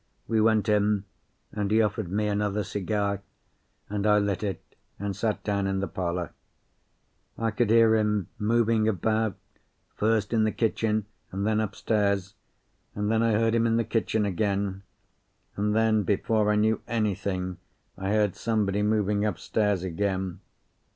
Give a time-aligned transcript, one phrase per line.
[0.27, 1.03] We went in,
[1.53, 3.21] and he offered me another cigar,
[3.87, 4.59] and I lit it
[4.97, 6.31] and sat down in the parlour.
[7.37, 9.37] I could hear him moving about,
[9.95, 12.33] first in the kitchen and then upstairs,
[12.95, 14.81] and then I heard him in the kitchen again;
[15.55, 17.57] and then before I knew anything
[17.95, 20.39] I heard somebody moving upstairs again.